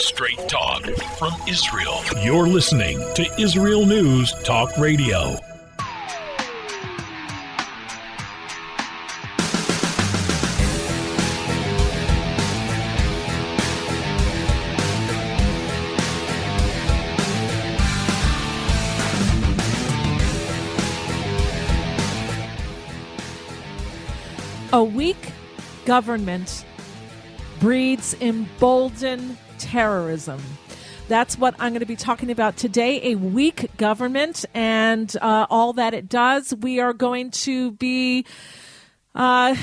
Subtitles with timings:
[0.00, 0.84] Straight talk
[1.18, 2.00] from Israel.
[2.22, 5.36] You're listening to Israel News Talk Radio.
[24.72, 25.32] A weak
[25.84, 26.64] government
[27.58, 30.40] breeds emboldened terrorism.
[31.08, 35.72] That's what I'm going to be talking about today a weak government and uh, all
[35.74, 36.54] that it does.
[36.54, 38.24] We are going to be.
[39.14, 39.56] Uh,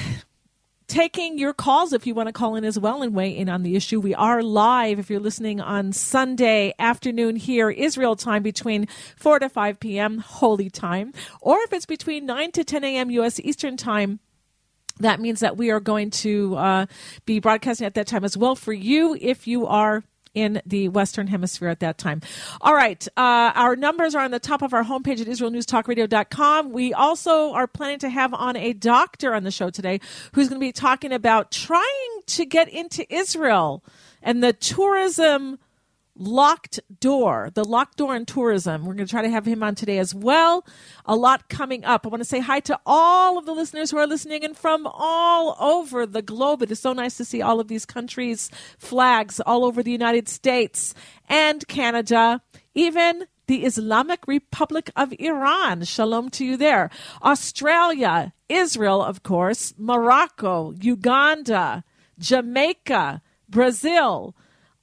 [0.88, 3.64] taking your calls if you want to call in as well and weigh in on
[3.64, 4.00] the issue.
[4.00, 9.50] We are live if you're listening on Sunday afternoon here, Israel time between 4 to
[9.50, 13.10] 5 p.m., holy time, or if it's between 9 to 10 a.m.
[13.12, 13.40] U.S.
[13.40, 14.20] Eastern time
[14.99, 16.85] that means that we are going to uh,
[17.26, 20.04] be broadcasting at that time as well for you if you are
[20.35, 22.21] in the Western Hemisphere at that time.
[22.62, 23.08] All right.
[23.18, 26.71] Uh, our numbers are on the top of our homepage at IsraelNewsTalkRadio.com.
[26.71, 30.02] We also are planning to have on a doctor on the show today
[30.34, 33.84] who's going to be talking about trying to get into Israel
[34.21, 35.57] and the tourism
[36.18, 38.85] locked door, the locked door in tourism.
[38.85, 40.66] We're going to try to have him on today as well.
[41.05, 42.05] A lot coming up.
[42.05, 44.88] I want to say hi to all of the listeners who are listening and from
[44.88, 46.62] all over the globe.
[46.62, 50.30] It is so nice to see all of these countries' flags all over the United
[50.30, 50.93] States
[51.27, 52.41] and Canada,
[52.74, 55.84] even the Islamic Republic of Iran.
[55.84, 56.90] Shalom to you there.
[57.24, 61.84] Australia, Israel, of course, Morocco, Uganda,
[62.18, 64.36] Jamaica, Brazil,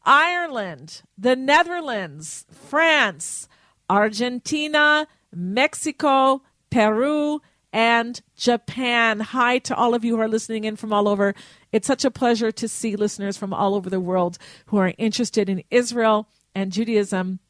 [0.05, 3.49] Ireland, the Netherlands, France,
[3.89, 7.41] Argentina, Mexico, Peru,
[7.73, 9.21] and Japan.
[9.21, 11.35] Hi to all of you who are listening in from all over.
[11.73, 15.49] It's such a pleasure to see listeners from all over the world who are interested
[15.49, 17.41] in Israel and Judaism.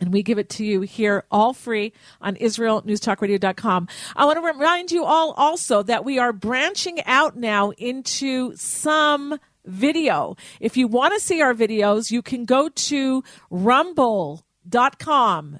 [0.00, 3.88] And we give it to you here all free on IsraelNewsTalkRadio.com.
[4.16, 9.38] I want to remind you all also that we are branching out now into some
[9.64, 10.36] video.
[10.60, 14.38] If you want to see our videos, you can go to rumble.com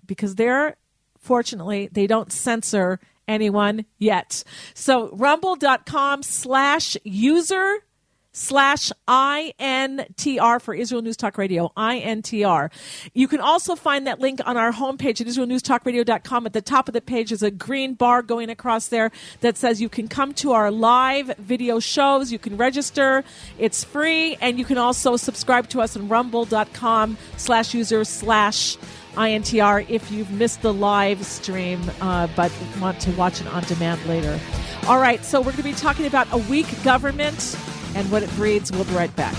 [0.06, 0.76] because they're
[1.18, 4.42] fortunately they don't censor anyone yet.
[4.74, 7.84] So rumble.com slash user
[8.32, 12.70] slash INTR for Israel News Talk Radio, INTR.
[13.12, 16.46] You can also find that link on our homepage at IsraelNewsTalkRadio.com.
[16.46, 19.10] At the top of the page is a green bar going across there
[19.40, 22.30] that says you can come to our live video shows.
[22.30, 23.24] You can register.
[23.58, 24.36] It's free.
[24.40, 28.76] And you can also subscribe to us on rumble.com slash user slash
[29.14, 34.04] INTR if you've missed the live stream uh, but want to watch it on demand
[34.06, 34.38] later.
[34.86, 37.56] All right, so we're going to be talking about a weak government
[37.94, 38.70] and what it breeds.
[38.72, 39.34] We'll be right back.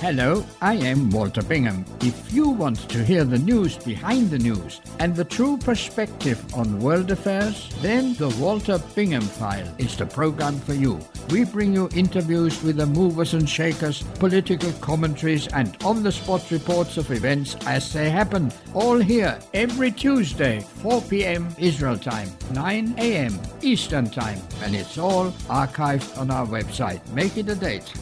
[0.00, 1.84] Hello, I am Walter Bingham.
[2.02, 6.78] If you want to hear the news behind the news and the true perspective on
[6.78, 11.00] world affairs, then the Walter Bingham File is the program for you.
[11.30, 16.48] We bring you interviews with the movers and shakers, political commentaries, and on the spot
[16.52, 18.52] reports of events as they happen.
[18.74, 21.48] All here every Tuesday, 4 p.m.
[21.58, 23.36] Israel time, 9 a.m.
[23.62, 27.04] Eastern time, and it's all archived on our website.
[27.14, 27.92] Make it a date.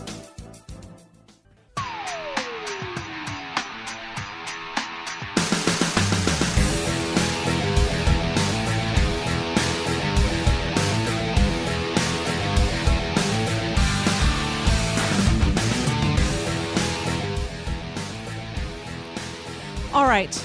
[20.16, 20.44] Right.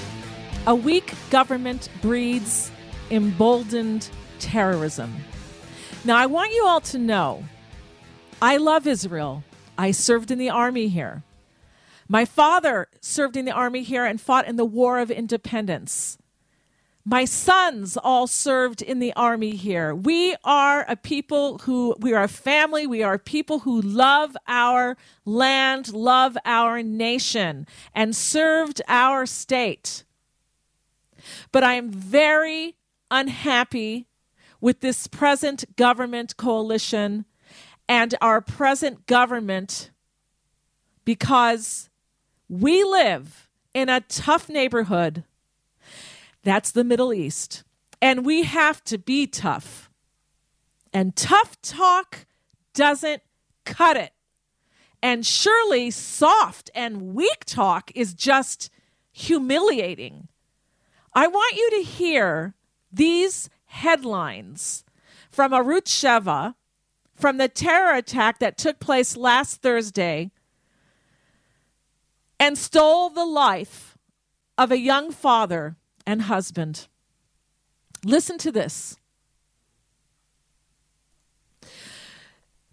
[0.66, 2.70] A weak government breeds
[3.10, 4.06] emboldened
[4.38, 5.16] terrorism.
[6.04, 7.44] Now, I want you all to know
[8.42, 9.44] I love Israel.
[9.78, 11.22] I served in the army here.
[12.06, 16.18] My father served in the army here and fought in the War of Independence.
[17.04, 19.92] My sons all served in the army here.
[19.92, 22.86] We are a people who, we are a family.
[22.86, 30.04] We are people who love our land, love our nation, and served our state.
[31.50, 32.76] But I am very
[33.10, 34.06] unhappy
[34.60, 37.24] with this present government coalition
[37.88, 39.90] and our present government
[41.04, 41.90] because
[42.48, 45.24] we live in a tough neighborhood
[46.42, 47.64] that's the Middle East.
[48.00, 49.90] And we have to be tough.
[50.92, 52.26] And tough talk
[52.74, 53.22] doesn't
[53.64, 54.12] cut it.
[55.02, 58.70] And surely soft and weak talk is just
[59.12, 60.28] humiliating.
[61.14, 62.54] I want you to hear
[62.90, 64.84] these headlines
[65.30, 66.54] from Arutz Sheva,
[67.14, 70.30] from the terror attack that took place last Thursday
[72.38, 73.96] and stole the life
[74.58, 75.76] of a young father
[76.06, 76.88] and husband.
[78.04, 78.96] Listen to this.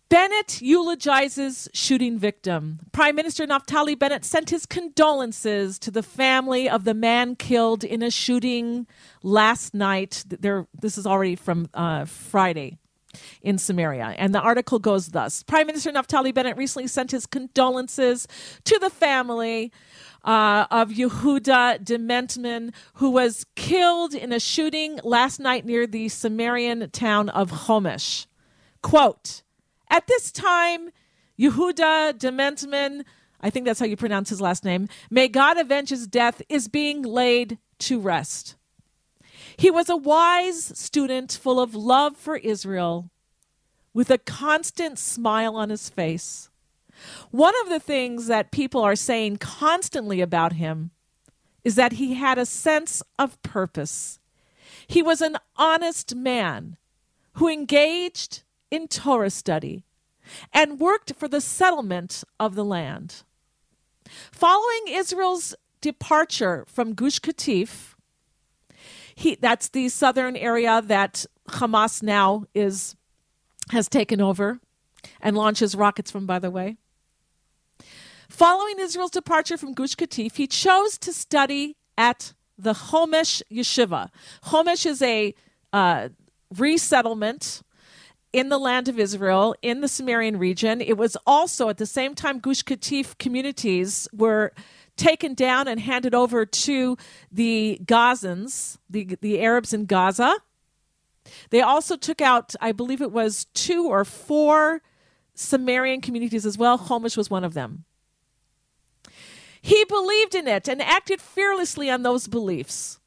[0.09, 2.79] Bennett eulogizes shooting victim.
[2.91, 8.01] Prime Minister Naftali Bennett sent his condolences to the family of the man killed in
[8.01, 8.87] a shooting
[9.21, 10.23] last night.
[10.27, 12.79] There, this is already from uh, Friday
[13.43, 14.15] in Samaria.
[14.17, 18.27] And the article goes thus Prime Minister Naftali Bennett recently sent his condolences
[18.65, 19.71] to the family
[20.29, 26.91] uh, of Yehuda Dimentman, who was killed in a shooting last night near the Samarian
[26.91, 28.27] town of Homesh.
[28.83, 29.41] Quote,
[29.89, 30.91] at this time,
[31.39, 33.05] Yehuda Dimentman,
[33.41, 36.67] I think that's how you pronounce his last name, may God avenge his death, is
[36.67, 38.55] being laid to rest.
[39.57, 43.09] He was a wise student full of love for Israel,
[43.95, 46.51] with a constant smile on his face.
[47.31, 50.91] One of the things that people are saying constantly about him
[51.63, 54.19] is that he had a sense of purpose.
[54.87, 56.77] He was an honest man
[57.33, 59.83] who engaged in Torah study
[60.53, 63.23] and worked for the settlement of the land.
[64.31, 67.95] Following Israel's departure from Gush Katif,
[69.13, 72.95] he, that's the southern area that Hamas now is
[73.71, 74.59] has taken over
[75.21, 76.77] and launches rockets from, by the way.
[78.29, 84.09] Following Israel's departure from Gush Katif, he chose to study at the Homesh Yeshiva.
[84.45, 85.33] Homesh is a
[85.73, 86.09] uh,
[86.55, 87.63] resettlement
[88.31, 90.79] in the land of Israel, in the Samarian region.
[90.79, 94.53] It was also at the same time Gush Katif communities were
[94.95, 96.97] taken down and handed over to
[97.31, 100.35] the Gazans, the, the Arabs in Gaza.
[101.49, 104.83] They also took out, I believe it was two or four
[105.35, 106.77] Samarian communities as well.
[106.77, 107.85] Homesh was one of them.
[109.61, 112.99] He believed in it and acted fearlessly on those beliefs.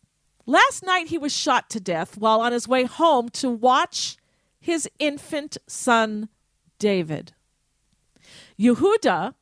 [0.46, 4.16] Last night he was shot to death while on his way home to watch
[4.60, 6.28] his infant son
[6.78, 7.32] David.
[8.58, 9.34] Yehuda,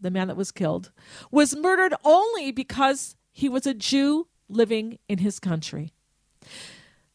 [0.00, 0.92] the man that was killed,
[1.30, 5.92] was murdered only because he was a Jew living in his country.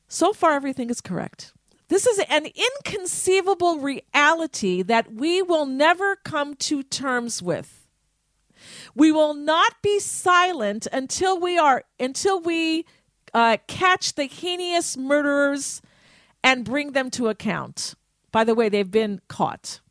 [0.07, 1.53] So far, everything is correct.
[1.89, 7.76] This is an inconceivable reality that we will never come to terms with.
[8.97, 12.83] We will not be silent until we are until we
[13.31, 15.83] uh, catch the heinous murderers
[16.43, 17.93] and bring them to account.
[18.31, 19.81] By the way, they've been caught.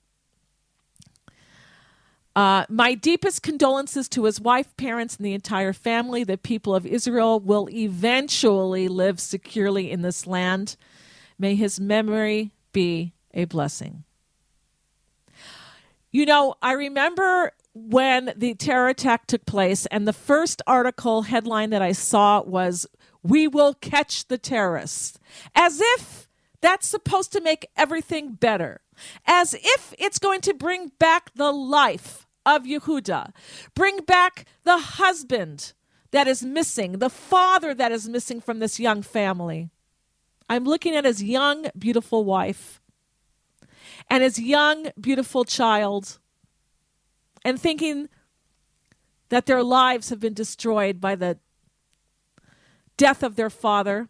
[2.35, 6.25] Uh, my deepest condolences to his wife, parents, and the entire family.
[6.25, 10.77] The people of Israel will eventually live securely in this land.
[11.39, 14.03] May his memory be a blessing.
[16.11, 21.71] You know, I remember when the terror attack took place, and the first article headline
[21.71, 22.87] that I saw was,
[23.23, 25.19] We will catch the terrorists.
[25.55, 26.27] As if
[26.63, 28.81] that's supposed to make everything better.
[29.27, 33.33] As if it's going to bring back the life of Yehuda,
[33.75, 35.75] bring back the husband
[36.13, 39.69] that is missing, the father that is missing from this young family.
[40.49, 42.81] I'm looking at his young, beautiful wife
[44.09, 46.19] and his young, beautiful child
[47.47, 48.09] and thinking
[49.29, 51.39] that their lives have been destroyed by the
[52.97, 54.09] death of their father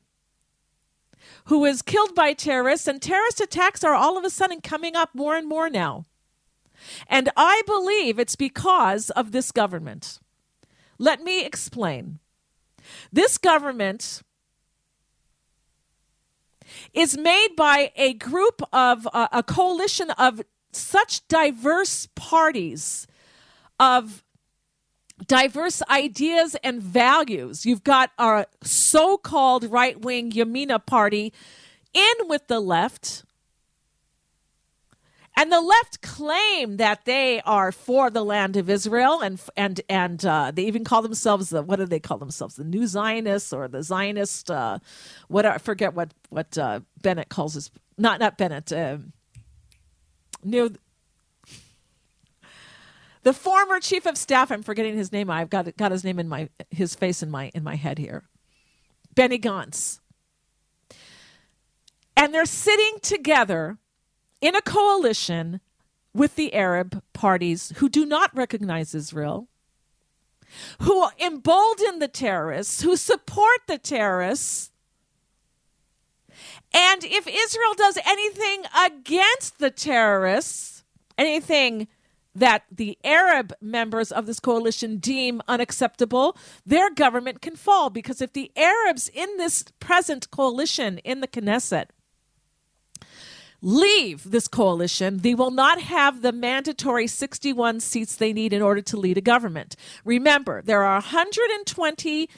[1.45, 5.11] who was killed by terrorists, and terrorist attacks are all of a sudden coming up
[5.13, 6.07] more and more now.
[7.09, 10.19] And I believe it's because of this government.
[10.99, 12.21] Let me explain.
[13.13, 14.23] This government
[16.95, 20.41] is made by a group of uh, a coalition of
[20.73, 23.07] such diverse parties
[23.79, 24.25] of
[25.27, 27.65] diverse ideas and values.
[27.65, 31.33] You've got our so called right wing Yamina party
[31.95, 33.25] in with the left.
[35.39, 40.25] And the left claim that they are for the land of Israel, and and and
[40.25, 42.57] uh, they even call themselves the what do they call themselves?
[42.57, 44.51] The New Zionists or the Zionist?
[44.51, 44.79] Uh,
[45.29, 48.73] what I forget what what uh, Bennett calls his not not Bennett.
[48.73, 48.97] Uh,
[50.43, 50.71] new
[53.27, 55.31] the former chief of staff, I'm forgetting his name.
[55.31, 58.23] I've got got his name in my his face in my in my head here.
[59.17, 59.99] Benny Gantz.
[62.17, 63.79] And they're sitting together
[64.41, 65.61] in a coalition
[66.15, 69.49] with the Arab parties who do not recognize Israel,
[70.83, 74.71] who embolden the terrorists, who support the terrorists,
[76.73, 80.85] And if Israel does anything against the terrorists,
[81.19, 81.89] anything
[82.37, 87.91] that the Arab members of this coalition deem unacceptable, their government can fall.
[87.91, 91.87] Because if the Arabs in this present coalition in the Knesset
[93.63, 98.83] leave this coalition, they will not have the mandatory 61 seats they need in order
[98.83, 99.75] to lead a government.
[100.05, 102.29] Remember, there are 120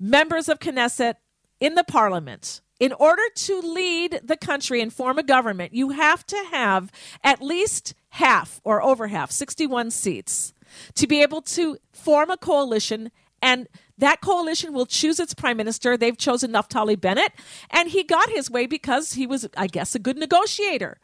[0.00, 1.14] members of Knesset
[1.60, 2.60] in the parliament.
[2.80, 6.92] In order to lead the country and form a government, you have to have
[7.24, 10.54] at least half or over half, 61 seats,
[10.94, 13.10] to be able to form a coalition
[13.42, 13.68] and
[13.98, 15.96] that coalition will choose its prime minister.
[15.96, 17.32] They've chosen Naftali Bennett,
[17.70, 20.98] and he got his way because he was, I guess, a good negotiator.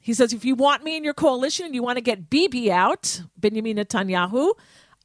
[0.00, 2.70] He says, if you want me in your coalition and you want to get Bibi
[2.70, 4.52] out, Benjamin Netanyahu,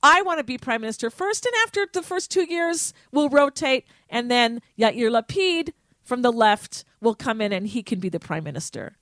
[0.04, 1.46] I want to be prime minister first.
[1.46, 6.84] And after the first two years, we'll rotate, and then Yair Lapid from the left
[7.00, 8.98] will come in and he can be the prime minister.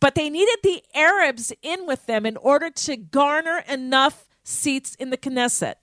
[0.00, 5.10] But they needed the Arabs in with them in order to garner enough seats in
[5.10, 5.76] the Knesset.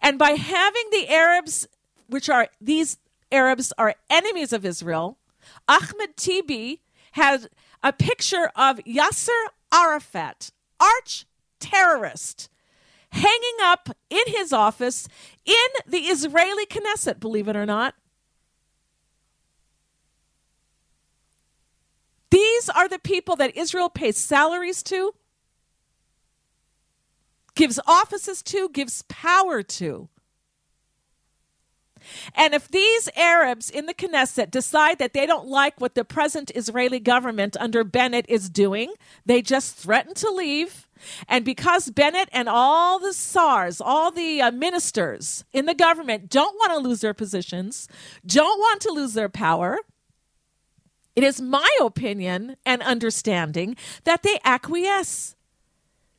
[0.00, 1.66] And by having the Arabs,
[2.06, 2.98] which are these
[3.30, 5.18] Arabs are enemies of Israel,
[5.68, 6.80] Ahmed Tibi
[7.12, 7.48] had
[7.82, 11.26] a picture of Yasser Arafat, arch
[11.60, 12.48] terrorist,
[13.10, 15.08] hanging up in his office
[15.44, 15.54] in
[15.86, 17.94] the Israeli Knesset, believe it or not.
[22.30, 25.14] These are the people that Israel pays salaries to
[27.58, 30.08] gives offices to, gives power to.
[32.36, 36.52] And if these Arabs in the Knesset decide that they don't like what the present
[36.54, 38.94] Israeli government under Bennett is doing,
[39.26, 40.87] they just threaten to leave.
[41.28, 46.54] And because Bennett and all the SARs, all the uh, ministers in the government don't
[46.56, 47.88] want to lose their positions,
[48.26, 49.78] don't want to lose their power,
[51.16, 55.34] it is my opinion and understanding that they acquiesce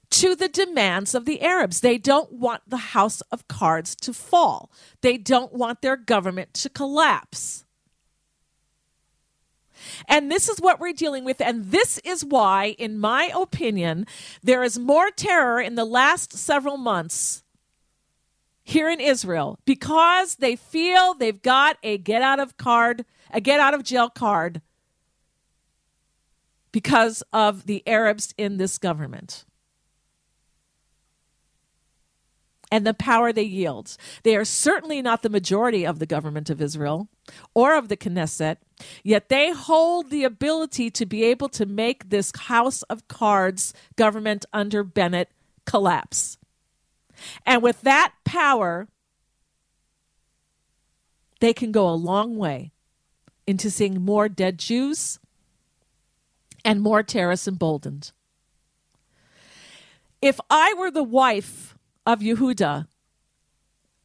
[0.10, 1.82] to the demands of the Arabs.
[1.82, 4.72] They don't want the house of cards to fall,
[5.02, 7.66] they don't want their government to collapse.
[10.08, 11.42] And this is what we're dealing with.
[11.42, 14.06] And this is why, in my opinion,
[14.44, 17.44] there is more terror in the last several months
[18.64, 23.60] here in Israel because they feel they've got a get out of card, a get
[23.60, 24.62] out of jail card
[26.72, 29.46] because of the Arabs in this government.
[32.72, 33.98] And the power they yield.
[34.24, 37.08] They are certainly not the majority of the government of Israel
[37.54, 38.58] or of the Knesset,
[39.04, 44.46] yet they hold the ability to be able to make this house of cards government
[44.54, 45.30] under Bennett
[45.66, 46.38] collapse.
[47.46, 48.88] And with that power,
[51.40, 52.72] they can go a long way
[53.48, 55.20] into seeing more dead Jews
[56.64, 58.12] and more terrorists emboldened.
[60.22, 61.76] If I were the wife
[62.14, 62.88] of Yehuda.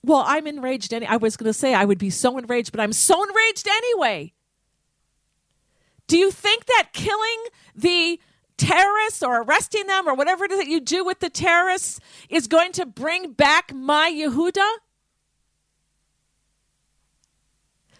[0.02, 0.92] Well, I'm enraged.
[0.92, 3.66] Any- I was going to say I would be so enraged, but I'm so enraged
[3.66, 4.34] anyway.
[6.06, 7.44] Do you think that killing
[7.74, 8.20] the
[8.58, 12.46] terrorists or arresting them or whatever it is that you do with the terrorists is
[12.46, 14.70] going to bring back my Yehuda?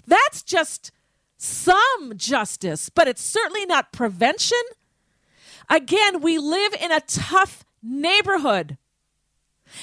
[0.06, 0.92] That's just
[1.38, 4.58] some justice, but it's certainly not prevention.
[5.70, 8.76] Again, we live in a tough neighborhood.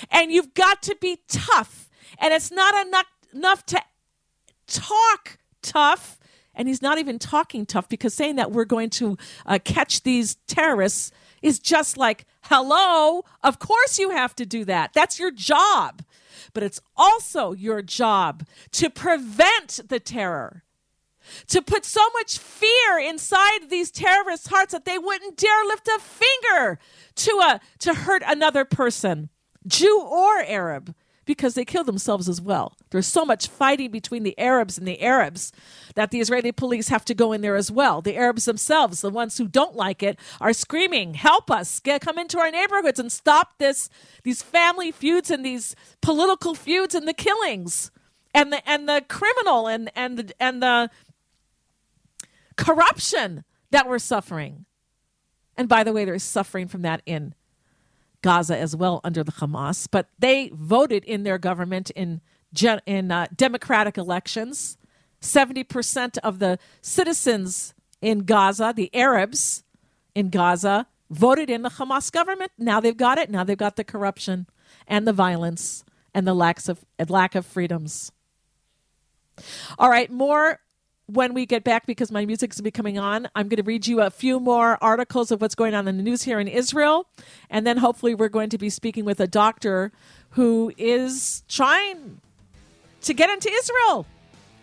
[0.10, 1.90] And you've got to be tough.
[2.18, 3.82] And it's not enough, enough to
[4.68, 6.20] talk tough.
[6.54, 10.36] And he's not even talking tough because saying that we're going to uh, catch these
[10.48, 14.94] terrorists is just like, hello, of course you have to do that.
[14.94, 16.04] That's your job.
[16.54, 20.64] But it's also your job to prevent the terror,
[21.48, 26.00] to put so much fear inside these terrorists' hearts that they wouldn't dare lift a
[26.00, 26.80] finger
[27.16, 29.30] to, a, to hurt another person.
[29.68, 32.76] Jew or Arab, because they kill themselves as well.
[32.90, 35.54] There's so much fighting between the Arabs and the Arabs
[35.96, 38.02] that the Israeli police have to go in there as well.
[38.02, 41.80] The Arabs themselves, the ones who don't like it, are screaming, "Help us!
[41.80, 43.88] Get, come into our neighborhoods and stop this
[44.24, 47.92] these family feuds and these political feuds and the killings
[48.34, 50.90] and the and the criminal and and the, and the
[52.58, 54.66] corruption that we're suffering."
[55.56, 57.36] And by the way, there's suffering from that in
[58.22, 62.22] Gaza as well under the Hamas, but they voted in their government in
[62.86, 64.78] in uh, democratic elections.
[65.20, 69.64] Seventy percent of the citizens in Gaza, the Arabs
[70.16, 72.52] in Gaza, voted in the Hamas government.
[72.58, 73.30] Now they've got it.
[73.30, 74.48] Now they've got the corruption
[74.88, 78.12] and the violence and the lacks of lack of freedoms.
[79.78, 80.60] All right, more
[81.14, 83.28] when we get back because my music is be coming on.
[83.36, 86.04] I'm going to read you a few more articles of what's going on in the
[86.04, 87.08] news here in Israel,
[87.50, 89.92] and then hopefully we're going to be speaking with a doctor
[90.32, 92.22] who is trying
[93.02, 94.06] to get into Israel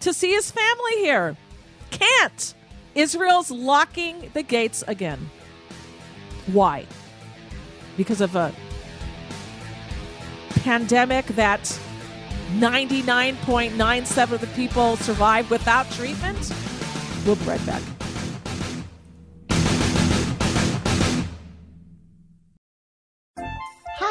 [0.00, 1.36] to see his family here.
[1.90, 2.54] Can't.
[2.94, 5.30] Israel's locking the gates again.
[6.46, 6.86] Why?
[7.96, 8.52] Because of a
[10.50, 11.78] pandemic that
[12.56, 16.52] 99.97 of the people survived without treatment?
[17.24, 17.97] We'll be right back.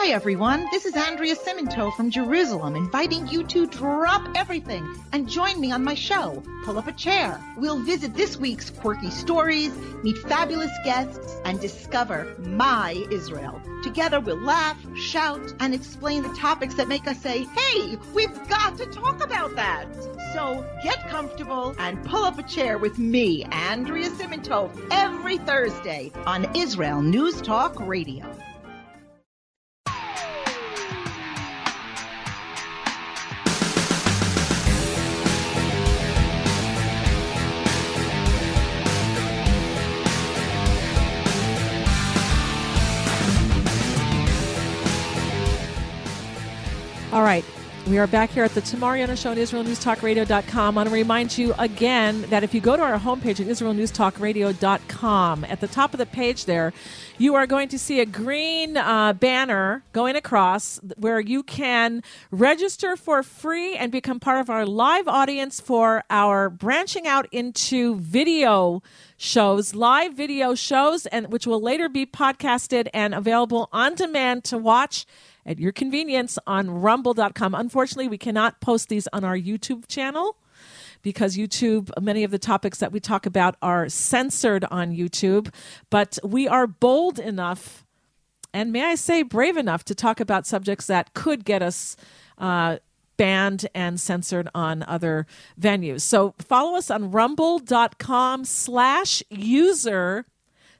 [0.07, 0.65] Hi, everyone.
[0.71, 5.83] This is Andrea Simantov from Jerusalem, inviting you to drop everything and join me on
[5.83, 7.37] my show, Pull Up a Chair.
[7.57, 13.61] We'll visit this week's quirky stories, meet fabulous guests, and discover my Israel.
[13.83, 18.77] Together, we'll laugh, shout, and explain the topics that make us say, hey, we've got
[18.77, 19.93] to talk about that.
[20.31, 26.49] So get comfortable and pull up a chair with me, Andrea Simantov, every Thursday on
[26.55, 28.25] Israel News Talk Radio.
[47.89, 50.77] We are back here at the Tamar Yona Show on IsraelNewsTalkRadio.com.
[50.77, 55.45] I want to remind you again that if you go to our homepage at IsraelNewsTalkRadio.com,
[55.45, 56.73] at the top of the page there,
[57.17, 62.97] you are going to see a green uh, banner going across where you can register
[62.97, 68.83] for free and become part of our live audience for our branching out into video
[69.15, 74.57] shows, live video shows, and which will later be podcasted and available on demand to
[74.57, 75.05] watch
[75.47, 77.55] at your convenience on rumble.com.
[77.55, 80.37] Unfortunately, we cannot post these on our YouTube channel
[81.01, 85.51] because YouTube, many of the topics that we talk about are censored on YouTube,
[85.89, 87.85] but we are bold enough
[88.53, 91.95] and may I say brave enough to talk about subjects that could get us
[92.37, 92.77] uh,
[93.17, 95.27] banned and censored on other
[95.59, 96.01] venues.
[96.01, 100.25] So follow us on rumble.com slash user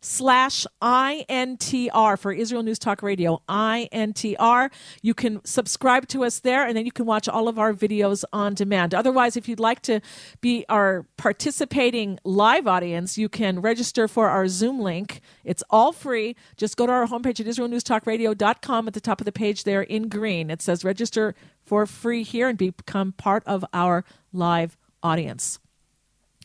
[0.02, 4.72] slash INTR for Israel News Talk Radio, INTR.
[5.02, 8.24] You can subscribe to us there and then you can watch all of our videos
[8.34, 8.94] on demand.
[8.94, 10.02] Otherwise, if you'd like to
[10.42, 15.22] be our participating live audience, you can register for our Zoom link.
[15.44, 16.36] It's all free.
[16.56, 20.10] Just go to our homepage at IsraelNewsTalkRadio.com at the top of the page there in
[20.10, 20.50] green.
[20.50, 25.60] It says register for free here and become part of our live audience.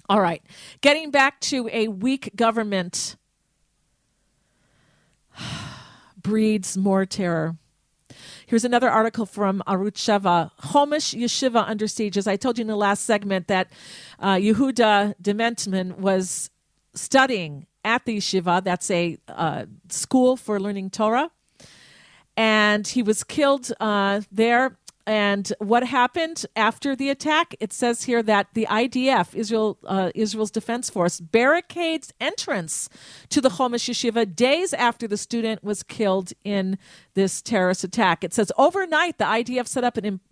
[0.09, 0.43] All right,
[0.81, 3.17] getting back to a weak government
[6.23, 7.57] breeds more terror.
[8.47, 10.51] Here's another article from Arutz Sheva.
[10.61, 12.19] Homesh Yeshiva under siege.
[12.19, 13.69] As I told you in the last segment, that
[14.19, 16.51] uh, Yehuda Dimentman was
[16.95, 18.63] studying at the yeshiva.
[18.63, 21.31] That's a uh, school for learning Torah.
[22.37, 27.55] And he was killed uh, there and what happened after the attack?
[27.61, 32.89] It says here that the IDF, Israel, uh, Israel's Defense Force, barricades entrance
[33.31, 36.79] to the Homesh Yeshiva days after the student was killed in
[37.15, 38.23] this terrorist attack.
[38.23, 40.23] It says overnight the IDF set up an imp-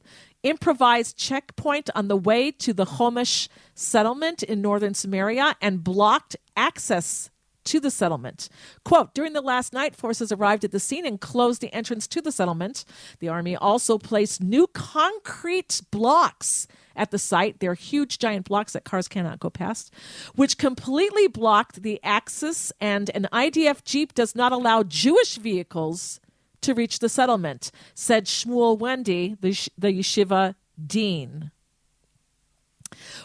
[0.43, 7.31] improvised checkpoint on the way to the Homesh settlement in northern Samaria and blocked access
[7.65, 8.49] to the settlement.
[8.85, 12.21] Quote During the last night, forces arrived at the scene and closed the entrance to
[12.21, 12.85] the settlement.
[13.19, 17.61] The Army also placed new concrete blocks at the site.
[17.61, 19.93] They're huge, giant blocks that cars cannot go past,
[20.35, 26.21] which completely blocked the access, and an IDF Jeep does not allow Jewish vehicles
[26.61, 31.51] to reach the settlement, said Shmuel Wendy, the, the yeshiva dean.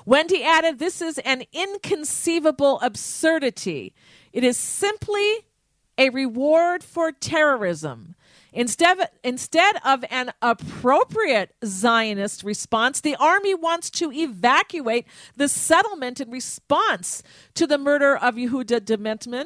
[0.05, 3.93] Wendy added, This is an inconceivable absurdity.
[4.35, 5.45] It is simply
[5.97, 8.15] a reward for terrorism.
[8.51, 15.05] Instead, instead of an appropriate Zionist response, the army wants to evacuate
[15.37, 19.45] the settlement in response to the murder of Yehuda Dimentman.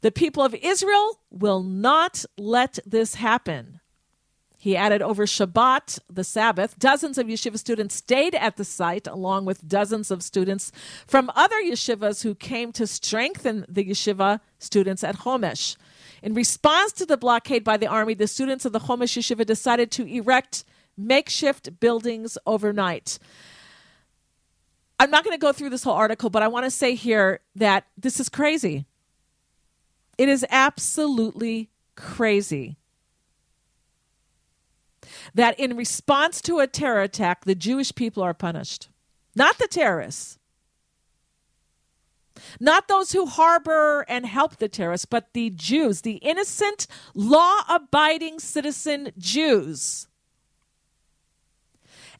[0.00, 3.78] The people of Israel will not let this happen.
[4.60, 9.44] He added over Shabbat, the Sabbath, dozens of yeshiva students stayed at the site, along
[9.44, 10.72] with dozens of students
[11.06, 15.76] from other yeshivas who came to strengthen the yeshiva students at Homesh.
[16.24, 19.92] In response to the blockade by the army, the students of the Homesh yeshiva decided
[19.92, 20.64] to erect
[20.96, 23.20] makeshift buildings overnight.
[24.98, 27.38] I'm not going to go through this whole article, but I want to say here
[27.54, 28.86] that this is crazy.
[30.18, 32.76] It is absolutely crazy
[35.34, 38.88] that in response to a terror attack, the Jewish people are punished.
[39.34, 40.38] not the terrorists.
[42.60, 48.40] Not those who harbor and help the terrorists, but the Jews, the innocent, law abiding
[48.40, 50.08] citizen Jews.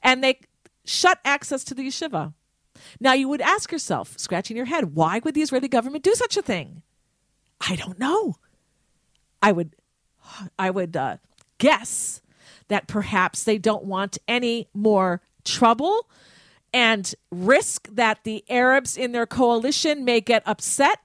[0.02, 0.40] And they
[0.84, 2.34] shut access to the yeshiva.
[3.00, 6.36] Now, you would ask yourself, scratching your head, why would the Israeli government do such
[6.36, 6.82] a thing?
[7.60, 8.36] I don't know.
[9.42, 9.74] I would,
[10.58, 11.16] I would uh,
[11.58, 12.22] guess
[12.68, 16.08] that perhaps they don't want any more trouble
[16.72, 21.00] and risk that the Arabs in their coalition may get upset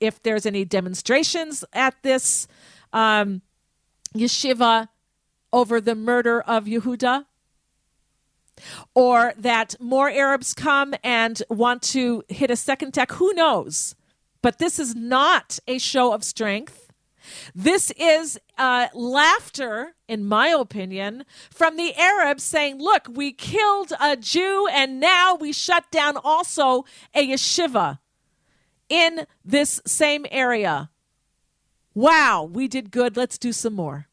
[0.00, 2.46] if there's any demonstrations at this
[2.92, 3.42] um,
[4.14, 4.88] yeshiva
[5.52, 7.24] over the murder of Yehuda.
[8.92, 13.12] Or that more Arabs come and want to hit a second attack.
[13.12, 13.94] Who knows?
[14.42, 16.87] But this is not a show of strength.
[17.54, 24.16] This is uh, laughter, in my opinion, from the Arabs saying, look, we killed a
[24.16, 27.98] Jew and now we shut down also a yeshiva
[28.88, 30.90] in this same area.
[31.94, 33.16] Wow, we did good.
[33.16, 34.06] Let's do some more.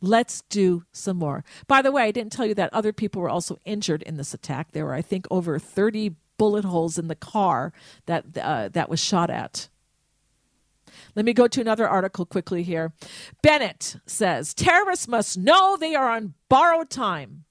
[0.00, 1.44] Let's do some more.
[1.66, 4.32] By the way, I didn't tell you that other people were also injured in this
[4.32, 4.72] attack.
[4.72, 7.72] There were, I think, over 30 bullet holes in the car
[8.06, 9.68] that uh, that was shot at.
[11.20, 12.94] Let me go to another article quickly here.
[13.42, 17.44] Bennett says terrorists must know they are on borrowed time.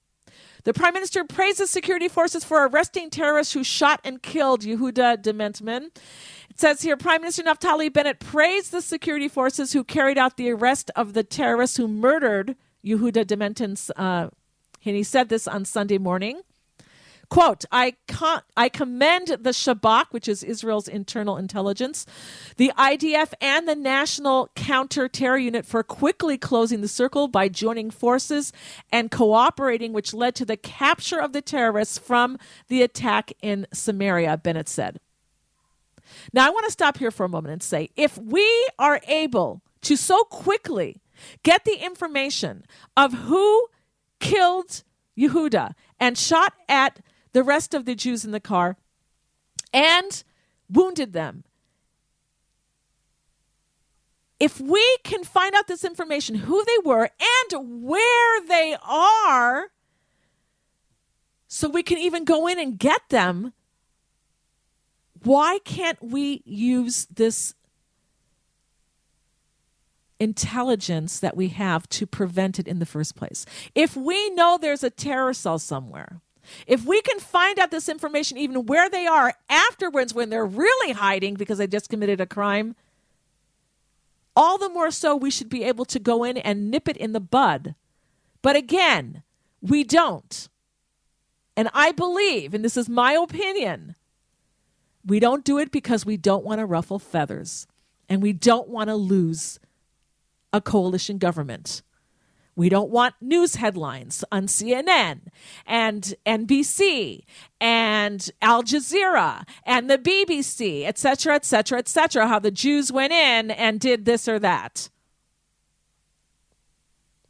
[0.64, 5.96] The prime minister praises security forces for arresting terrorists who shot and killed Yehuda Dimentman.
[6.50, 10.50] It says here Prime Minister Naftali Bennett praised the security forces who carried out the
[10.50, 13.88] arrest of the terrorists who murdered Yehuda Dimentman.
[13.94, 14.30] Uh,
[14.84, 16.40] and he said this on Sunday morning.
[17.30, 22.04] Quote, I, con- I commend the Shabak, which is Israel's internal intelligence,
[22.56, 27.92] the IDF, and the National Counter Terror Unit for quickly closing the circle by joining
[27.92, 28.52] forces
[28.90, 34.36] and cooperating, which led to the capture of the terrorists from the attack in Samaria,
[34.36, 34.98] Bennett said.
[36.32, 39.62] Now, I want to stop here for a moment and say if we are able
[39.82, 41.00] to so quickly
[41.44, 42.64] get the information
[42.96, 43.68] of who
[44.18, 44.82] killed
[45.16, 47.00] Yehuda and shot at
[47.32, 48.76] the rest of the Jews in the car
[49.72, 50.22] and
[50.68, 51.44] wounded them.
[54.38, 57.10] If we can find out this information, who they were
[57.52, 59.68] and where they are,
[61.46, 63.52] so we can even go in and get them,
[65.22, 67.54] why can't we use this
[70.18, 73.44] intelligence that we have to prevent it in the first place?
[73.74, 76.22] If we know there's a terror cell somewhere,
[76.66, 80.92] if we can find out this information, even where they are afterwards when they're really
[80.92, 82.74] hiding because they just committed a crime,
[84.36, 87.12] all the more so we should be able to go in and nip it in
[87.12, 87.74] the bud.
[88.42, 89.22] But again,
[89.60, 90.48] we don't.
[91.56, 93.96] And I believe, and this is my opinion,
[95.04, 97.66] we don't do it because we don't want to ruffle feathers
[98.08, 99.58] and we don't want to lose
[100.52, 101.82] a coalition government.
[102.60, 105.20] We don't want news headlines on CNN
[105.64, 107.22] and NBC
[107.58, 112.92] and Al Jazeera and the BBC, et cetera, et cetera, et cetera, how the Jews
[112.92, 114.90] went in and did this or that.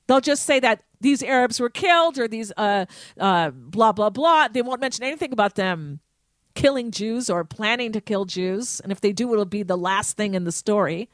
[0.09, 4.49] They'll just say that these Arabs were killed or these uh, uh, blah, blah, blah.
[4.49, 6.01] They won't mention anything about them
[6.57, 8.81] killing Jews or planning to kill Jews.
[8.81, 11.09] And if they do, it'll be the last thing in the story.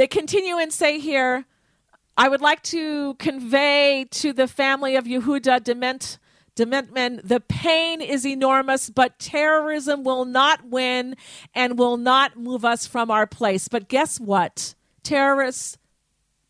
[0.00, 1.44] They continue and say here,
[2.16, 6.18] I would like to convey to the family of Yehuda Dement,
[6.56, 11.16] Dimentman, the pain is enormous, but terrorism will not win
[11.54, 13.68] and will not move us from our place.
[13.68, 14.74] But guess what?
[15.02, 15.76] Terrorists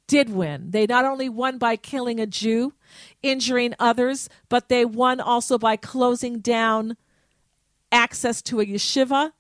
[0.06, 0.70] did win.
[0.70, 2.74] They not only won by killing a Jew,
[3.20, 6.96] injuring others, but they won also by closing down
[7.90, 9.32] access to a yeshiva,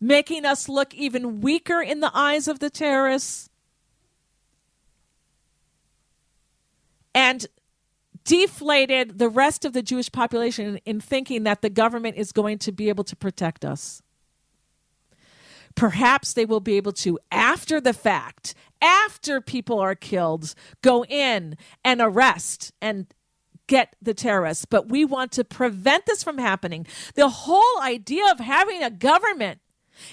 [0.00, 3.48] making us look even weaker in the eyes of the terrorists.
[7.14, 7.46] And
[8.24, 12.72] deflated the rest of the Jewish population in thinking that the government is going to
[12.72, 14.02] be able to protect us.
[15.76, 21.56] Perhaps they will be able to, after the fact, after people are killed, go in
[21.84, 23.06] and arrest and
[23.66, 24.64] get the terrorists.
[24.64, 26.86] But we want to prevent this from happening.
[27.14, 29.60] The whole idea of having a government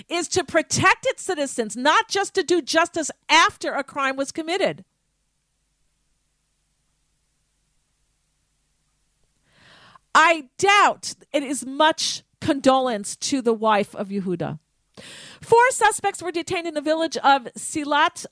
[0.08, 4.84] is to protect its citizens, not just to do justice after a crime was committed.
[10.16, 14.60] I doubt it is much condolence to the wife of Yehuda.
[15.42, 18.26] Four suspects were detained in the village of Silat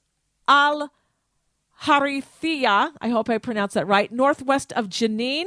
[0.47, 0.91] al
[1.83, 5.45] Harithia, I hope I pronounced that right, northwest of Jenin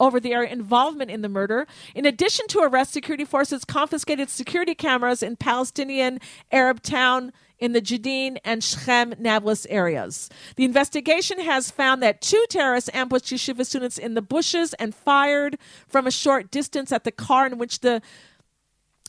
[0.00, 1.66] over their involvement in the murder.
[1.94, 7.80] In addition to arrest, security forces confiscated security cameras in Palestinian Arab town in the
[7.80, 10.28] Jenin and Shechem Nablus areas.
[10.56, 15.56] The investigation has found that two terrorists ambushed yeshiva students in the bushes and fired
[15.86, 18.02] from a short distance at the car in which the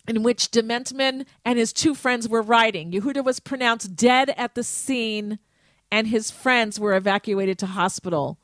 [0.07, 2.91] in which Dimentman and his two friends were riding.
[2.91, 5.39] Yehuda was pronounced dead at the scene,
[5.91, 8.37] and his friends were evacuated to hospital.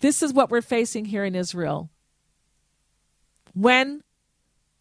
[0.00, 1.90] This is what we're facing here in Israel.
[3.54, 4.02] When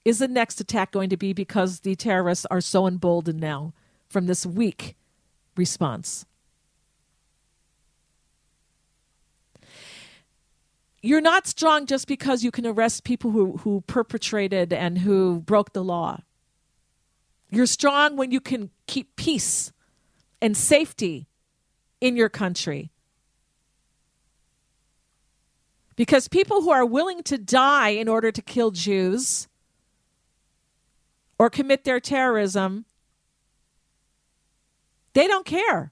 [0.05, 3.73] is the next attack going to be because the terrorists are so emboldened now
[4.07, 4.95] from this weak
[5.55, 6.25] response?
[11.01, 15.73] You're not strong just because you can arrest people who, who perpetrated and who broke
[15.73, 16.21] the law.
[17.49, 19.71] You're strong when you can keep peace
[20.41, 21.27] and safety
[22.01, 22.91] in your country.
[25.97, 29.47] Because people who are willing to die in order to kill Jews
[31.37, 32.85] or commit their terrorism,
[35.13, 35.91] they don't care.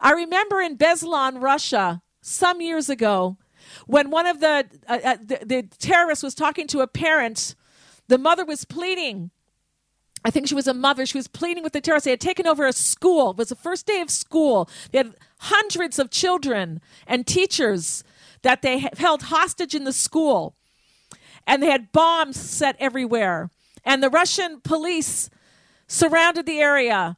[0.00, 3.36] I remember in Beslan, Russia, some years ago,
[3.86, 7.54] when one of the, uh, uh, the, the terrorists was talking to a parent,
[8.08, 9.30] the mother was pleading.
[10.28, 11.06] I think she was a mother.
[11.06, 12.04] She was pleading with the terrorists.
[12.04, 13.30] They had taken over a school.
[13.30, 14.68] It was the first day of school.
[14.92, 18.04] They had hundreds of children and teachers
[18.42, 20.54] that they held hostage in the school
[21.46, 23.48] and they had bombs set everywhere.
[23.86, 25.30] And the Russian police
[25.86, 27.16] surrounded the area.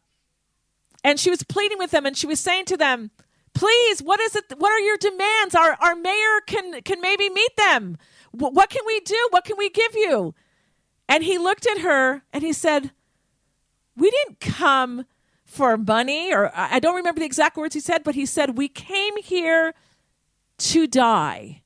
[1.03, 3.11] And she was pleading with them and she was saying to them,
[3.55, 4.45] Please, what is it?
[4.57, 5.57] What are your demands?
[5.57, 7.99] Our, our mayor can, can maybe meet them.
[8.33, 9.29] W- what can we do?
[9.31, 10.33] What can we give you?
[11.09, 12.93] And he looked at her and he said,
[14.01, 15.05] We didn't come
[15.45, 18.67] for money, or I don't remember the exact words he said, but he said, We
[18.67, 19.75] came here
[20.59, 21.63] to die.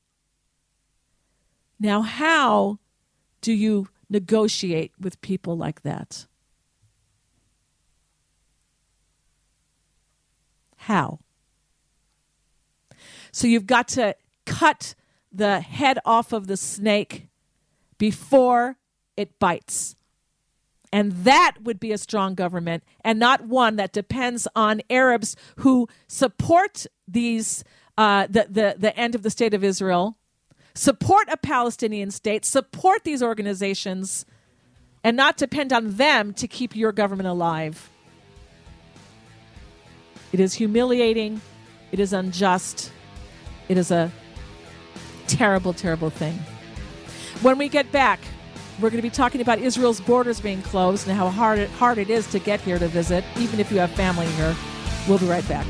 [1.79, 2.79] Now, how
[3.39, 6.27] do you negotiate with people like that?
[10.75, 11.19] How?
[13.31, 14.93] So you've got to cut
[15.31, 17.29] the head off of the snake
[17.97, 18.77] before
[19.15, 19.95] it bites.
[20.95, 25.89] And that would be a strong government and not one that depends on Arabs who
[26.07, 27.65] support these
[27.97, 30.17] uh, the, the, the end of the state of Israel
[30.73, 34.25] support a Palestinian state, support these organizations,
[35.03, 37.89] and not depend on them to keep your government alive.
[40.31, 41.41] It is humiliating.
[41.91, 42.89] It is unjust.
[43.67, 44.09] It is a
[45.27, 46.39] terrible, terrible thing.
[47.41, 48.21] When we get back,
[48.81, 51.97] we're going to be talking about Israel's borders being closed and how hard it, hard
[51.97, 54.55] it is to get here to visit, even if you have family here.
[55.07, 55.65] We'll be right back.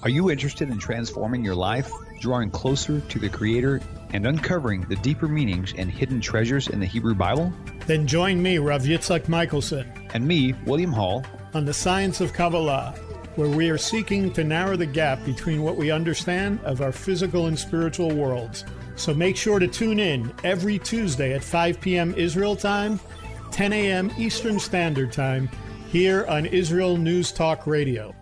[0.00, 4.96] Are you interested in transforming your life, drawing closer to the Creator, and uncovering the
[4.96, 7.52] deeper meanings and hidden treasures in the Hebrew Bible?
[7.86, 12.94] Then join me, Rav Yitzhak Michelson, and me, William Hall, on the Science of Kabbalah,
[13.38, 17.46] where we are seeking to narrow the gap between what we understand of our physical
[17.46, 18.64] and spiritual worlds.
[18.96, 22.14] So make sure to tune in every Tuesday at 5 p.m.
[22.16, 22.98] Israel time,
[23.52, 24.10] 10 a.m.
[24.18, 25.48] Eastern Standard Time,
[25.88, 28.12] here on Israel News Talk Radio.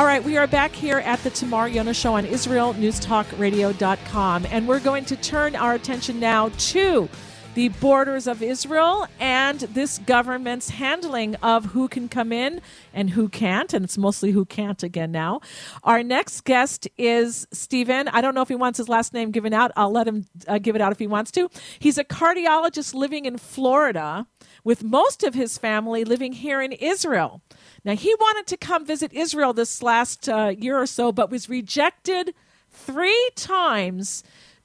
[0.00, 4.80] All right, we are back here at the Tamar Yona Show on IsraelNewsTalkRadio.com, and we're
[4.80, 7.06] going to turn our attention now to
[7.54, 12.60] the borders of Israel and this government's handling of who can come in
[12.94, 15.40] and who can't, and it's mostly who can't again now.
[15.82, 18.06] Our next guest is Stephen.
[18.08, 19.72] I don't know if he wants his last name given out.
[19.76, 21.50] I'll let him uh, give it out if he wants to.
[21.78, 24.26] He's a cardiologist living in Florida
[24.62, 27.42] with most of his family living here in Israel.
[27.84, 31.48] Now, he wanted to come visit Israel this last uh, year or so, but was
[31.48, 32.32] rejected
[32.70, 34.22] three times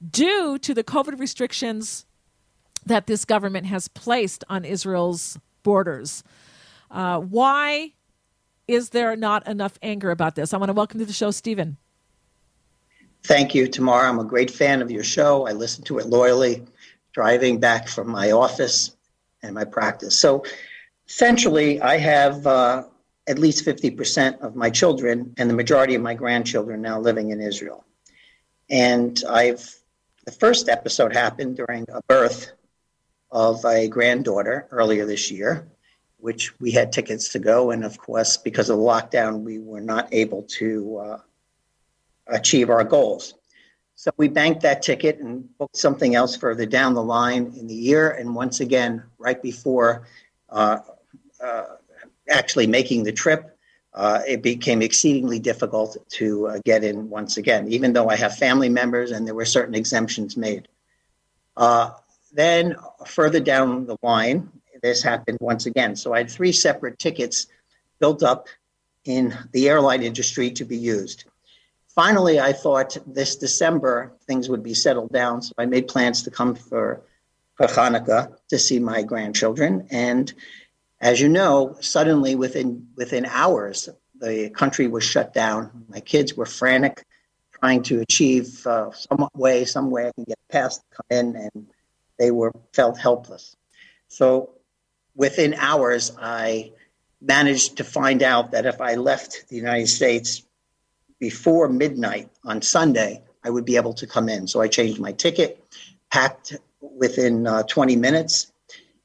[0.08, 2.05] due to the COVID restrictions
[2.86, 6.22] that this government has placed on Israel's borders.
[6.90, 7.92] Uh, why
[8.68, 10.54] is there not enough anger about this?
[10.54, 11.76] I want to welcome to the show, Stephen.
[13.24, 14.06] Thank you, Tamar.
[14.06, 15.46] I'm a great fan of your show.
[15.46, 16.64] I listen to it loyally,
[17.12, 18.96] driving back from my office
[19.42, 20.16] and my practice.
[20.16, 20.44] So,
[21.08, 22.84] essentially, I have uh,
[23.26, 27.40] at least 50% of my children and the majority of my grandchildren now living in
[27.40, 27.84] Israel.
[28.70, 29.74] And I've
[30.24, 32.50] the first episode happened during a birth
[33.36, 35.68] of a granddaughter earlier this year,
[36.16, 37.70] which we had tickets to go.
[37.70, 41.18] And of course, because of the lockdown, we were not able to uh,
[42.28, 43.34] achieve our goals.
[43.94, 47.74] So we banked that ticket and booked something else further down the line in the
[47.74, 48.12] year.
[48.12, 50.06] And once again, right before
[50.48, 50.78] uh,
[51.38, 51.64] uh,
[52.30, 53.58] actually making the trip,
[53.92, 58.38] uh, it became exceedingly difficult to uh, get in once again, even though I have
[58.38, 60.68] family members and there were certain exemptions made.
[62.36, 64.50] Then further down the line,
[64.82, 65.96] this happened once again.
[65.96, 67.46] So I had three separate tickets
[67.98, 68.46] built up
[69.04, 71.24] in the airline industry to be used
[71.96, 75.42] finally, I thought this December things would be settled down.
[75.42, 77.02] So I made plans to come for,
[77.54, 79.88] for Hanukkah to see my grandchildren.
[79.90, 80.32] And
[81.00, 85.84] as you know, suddenly within within hours, the country was shut down.
[85.88, 87.04] My kids were frantic,
[87.60, 91.66] trying to achieve uh, some way, some way I can get past, come in, and
[92.18, 93.56] they were felt helpless.
[94.08, 94.50] So
[95.14, 96.72] within hours, I
[97.20, 100.42] managed to find out that if I left the United States
[101.18, 104.46] before midnight on Sunday, I would be able to come in.
[104.46, 105.64] So I changed my ticket,
[106.10, 108.52] packed within uh, 20 minutes.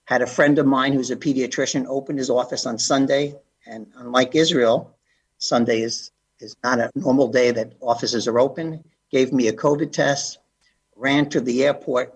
[0.05, 3.35] Had a friend of mine who's a pediatrician open his office on Sunday.
[3.65, 4.93] And unlike Israel,
[5.37, 8.83] Sunday is, is not a normal day that offices are open.
[9.11, 10.39] Gave me a COVID test,
[10.95, 12.13] ran to the airport,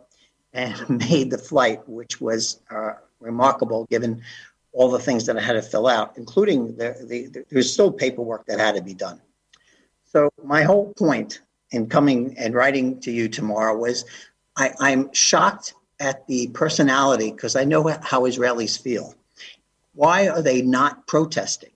[0.55, 4.21] and made the flight, which was uh, remarkable given
[4.71, 7.91] all the things that I had to fill out, including the, the, the, there's still
[7.91, 9.21] paperwork that had to be done.
[10.03, 11.41] So my whole point
[11.71, 14.05] in coming and writing to you tomorrow was
[14.57, 19.15] I, I'm shocked at the personality because I know how Israelis feel.
[19.93, 21.71] Why are they not protesting?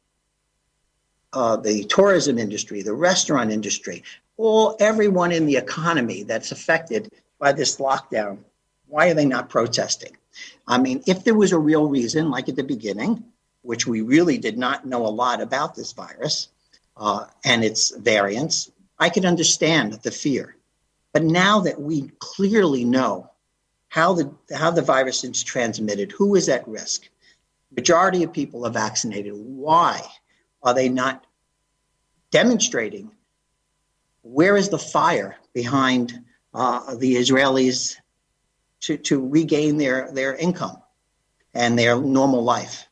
[1.32, 4.04] Uh, the tourism industry, the restaurant industry,
[4.38, 8.40] all everyone in the economy that's affected by this lockdown.
[8.90, 10.18] Why are they not protesting?
[10.68, 13.24] I mean, if there was a real reason, like at the beginning,
[13.62, 16.50] which we really did not know a lot about this virus,
[16.98, 20.56] uh, and its variants, I could understand the fear.
[21.14, 23.30] But now that we clearly know
[23.88, 27.10] how the how the virus is transmitted, who is at risk,
[27.76, 29.34] majority of people are vaccinated.
[29.36, 30.02] Why
[30.62, 31.26] are they not
[32.32, 33.12] demonstrating?
[34.22, 36.24] Where is the fire behind
[36.54, 37.96] uh, the Israelis
[38.82, 40.78] to, to regain their, their income
[41.54, 42.86] and their normal life?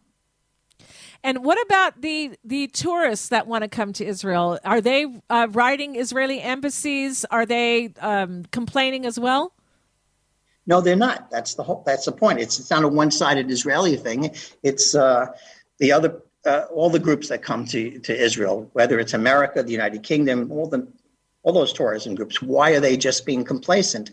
[1.24, 4.60] And what about the the tourists that want to come to Israel?
[4.64, 7.26] Are they uh, writing Israeli embassies?
[7.26, 9.54] Are they um, complaining as well?
[10.68, 11.32] No, they're not.
[11.32, 11.84] That's the whole.
[11.86, 12.40] That's the point.
[12.40, 14.36] It's it's not a one sided Israeli thing.
[14.64, 15.28] It's uh,
[15.80, 19.72] the other uh, all the groups that come to to Israel, whether it's America, the
[19.72, 20.88] United Kingdom, all the
[21.44, 22.42] all those tourism groups.
[22.42, 24.12] Why are they just being complacent?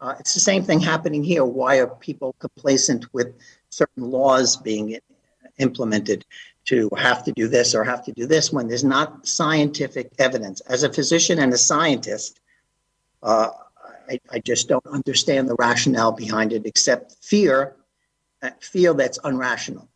[0.00, 1.44] Uh, it's the same thing happening here.
[1.44, 3.34] Why are people complacent with
[3.70, 4.98] certain laws being
[5.58, 6.24] implemented
[6.66, 10.60] to have to do this or have to do this when there's not scientific evidence.
[10.62, 12.40] As a physician and a scientist,
[13.22, 13.50] uh,
[14.08, 17.76] I, I, just don't understand the rationale behind it except fear,
[18.42, 19.88] uh, fear that's unrational.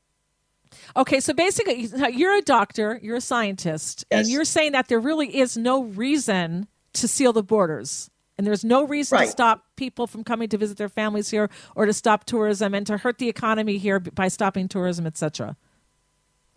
[0.96, 4.20] Okay, so basically, you're a doctor, you're a scientist, yes.
[4.20, 8.10] and you're saying that there really is no reason to seal the borders.
[8.40, 9.26] And there's no reason right.
[9.26, 12.86] to stop people from coming to visit their families here or to stop tourism and
[12.86, 15.58] to hurt the economy here by stopping tourism, etc.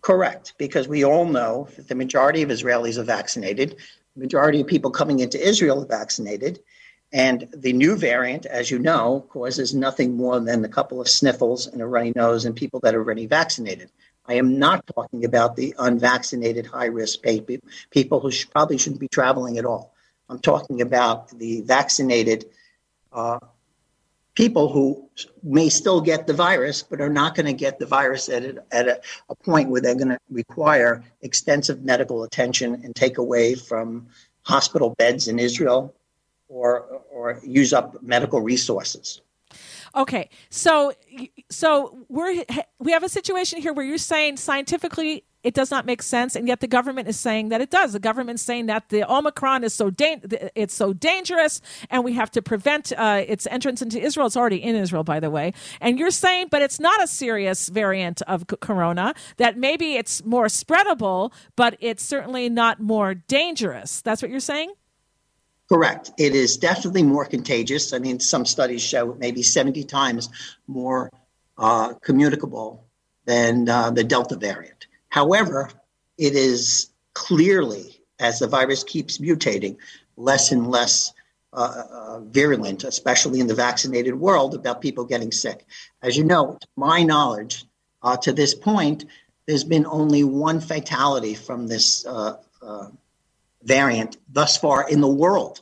[0.00, 3.76] Correct, because we all know that the majority of Israelis are vaccinated.
[4.16, 6.60] The majority of people coming into Israel are vaccinated.
[7.12, 11.66] And the new variant, as you know, causes nothing more than a couple of sniffles
[11.66, 13.90] and a runny nose in people that are already vaccinated.
[14.24, 17.20] I am not talking about the unvaccinated high risk
[17.90, 19.93] people who probably shouldn't be traveling at all.
[20.28, 22.46] I'm talking about the vaccinated
[23.12, 23.38] uh,
[24.34, 25.08] people who
[25.42, 28.64] may still get the virus, but are not going to get the virus at, a,
[28.72, 33.54] at a, a point where they're going to require extensive medical attention and take away
[33.54, 34.06] from
[34.42, 35.94] hospital beds in Israel
[36.48, 39.20] or, or use up medical resources.
[39.94, 40.92] Okay, so
[41.48, 42.42] so we're
[42.80, 46.48] we have a situation here where you're saying scientifically it does not make sense, and
[46.48, 47.92] yet the government is saying that it does.
[47.92, 50.20] The government's saying that the Omicron is so da-
[50.54, 54.26] it's so dangerous, and we have to prevent uh, its entrance into Israel.
[54.26, 55.52] It's already in Israel, by the way.
[55.82, 59.14] And you're saying, but it's not a serious variant of corona.
[59.36, 64.00] That maybe it's more spreadable, but it's certainly not more dangerous.
[64.00, 64.72] That's what you're saying.
[65.68, 66.10] Correct.
[66.18, 67.92] It is definitely more contagious.
[67.92, 70.28] I mean, some studies show it maybe 70 times
[70.66, 71.10] more
[71.58, 72.84] uh, communicable
[73.24, 74.86] than uh, the Delta variant.
[75.14, 75.70] However,
[76.18, 79.76] it is clearly, as the virus keeps mutating,
[80.16, 81.12] less and less
[81.52, 85.66] uh, uh, virulent, especially in the vaccinated world, about people getting sick.
[86.02, 87.64] As you know, to my knowledge,
[88.02, 89.04] uh, to this point,
[89.46, 92.88] there's been only one fatality from this uh, uh,
[93.62, 95.60] variant thus far in the world.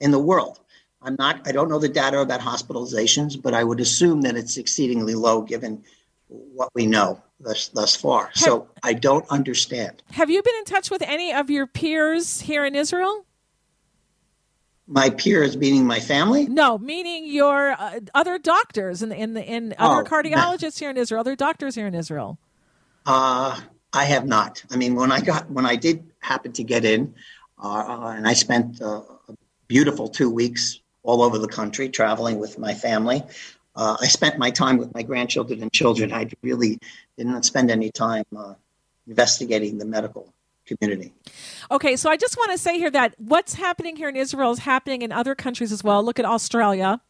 [0.00, 0.58] In the world,
[1.02, 1.46] I'm not.
[1.46, 5.42] I don't know the data about hospitalizations, but I would assume that it's exceedingly low
[5.42, 5.84] given
[6.28, 8.26] what we know thus thus far.
[8.26, 10.02] Have, so I don't understand.
[10.12, 13.26] Have you been in touch with any of your peers here in Israel?
[14.86, 16.46] my peers, meaning my family?
[16.46, 20.96] No, meaning your uh, other doctors and in, in, in, other oh, cardiologists here in
[20.96, 22.38] Israel, other doctors here in Israel.
[23.04, 23.60] Uh,
[23.92, 24.62] I have not.
[24.70, 27.14] I mean, when I got when I did happen to get in,
[27.62, 29.34] uh, and I spent uh, a
[29.68, 33.22] beautiful two weeks all over the country traveling with my family.
[33.76, 36.12] Uh, I spent my time with my grandchildren and children.
[36.12, 36.78] I really
[37.16, 38.54] did not spend any time uh,
[39.06, 40.32] investigating the medical
[40.66, 41.12] community.
[41.70, 44.58] Okay, so I just want to say here that what's happening here in Israel is
[44.60, 46.02] happening in other countries as well.
[46.02, 47.00] Look at Australia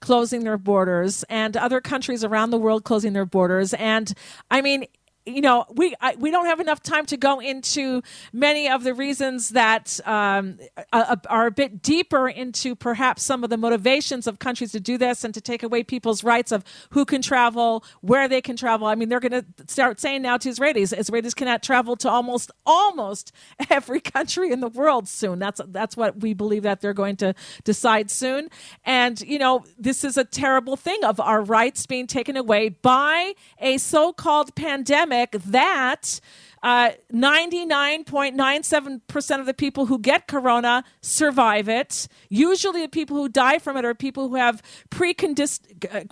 [0.00, 3.72] closing their borders and other countries around the world closing their borders.
[3.74, 4.12] And
[4.50, 4.86] I mean,
[5.26, 8.02] you know, we I, we don't have enough time to go into
[8.32, 10.58] many of the reasons that um,
[10.92, 15.24] are a bit deeper into perhaps some of the motivations of countries to do this
[15.24, 18.86] and to take away people's rights of who can travel, where they can travel.
[18.86, 22.50] I mean, they're going to start saying now to Israelis, Israelis cannot travel to almost
[22.66, 23.32] almost
[23.70, 25.38] every country in the world soon.
[25.38, 28.50] That's that's what we believe that they're going to decide soon.
[28.84, 33.32] And you know, this is a terrible thing of our rights being taken away by
[33.58, 36.20] a so-called pandemic pandemic that
[36.62, 42.08] uh, 99.97% of the people who get corona survive it.
[42.30, 44.62] Usually, the people who die from it are people who have
[44.98, 45.12] uh,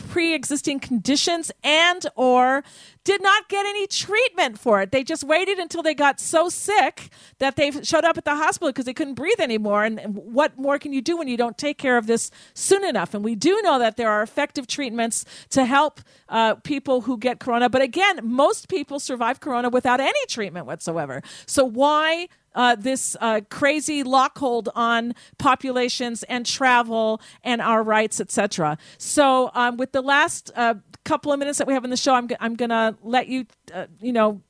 [0.09, 2.63] pre-existing conditions and or
[3.05, 4.93] did not get any treatment for it.
[4.93, 8.69] They just waited until they got so sick that they showed up at the hospital
[8.69, 9.85] because they couldn't breathe anymore.
[9.85, 13.15] And what more can you do when you don't take care of this soon enough?
[13.15, 17.41] And we do know that there are effective treatments to help uh, people who get
[17.41, 17.69] corona.
[17.69, 21.23] But again, most people survive corona without any treatment whatsoever.
[21.47, 22.29] So why?
[22.55, 28.77] Uh, this uh, crazy lockhold on populations and travel and our rights, etc.
[28.99, 30.75] So, um, with the last uh,
[31.05, 33.47] couple of minutes that we have in the show, I'm, I'm going to let you,
[33.73, 34.43] uh, you know,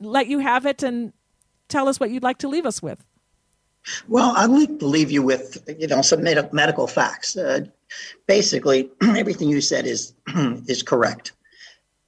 [0.00, 1.12] let you have it and
[1.68, 3.04] tell us what you'd like to leave us with.
[4.08, 7.36] Well, I'd like to leave you with, you know, some med- medical facts.
[7.36, 7.66] Uh,
[8.26, 10.12] basically, everything you said is
[10.66, 11.32] is correct.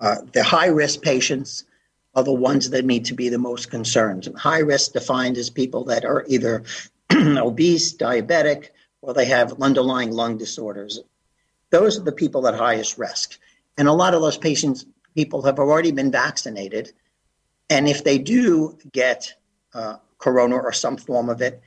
[0.01, 1.65] Uh, the high risk patients
[2.15, 4.27] are the ones that need to be the most concerned.
[4.27, 6.65] And High risk defined as people that are either
[7.13, 8.69] obese, diabetic,
[9.01, 11.01] or they have underlying lung disorders.
[11.71, 13.39] Those are the people at highest risk.
[13.79, 14.85] And a lot of those patients,
[15.15, 16.93] people have already been vaccinated.
[17.71, 19.35] And if they do get
[19.75, 21.63] uh, corona or some form of it,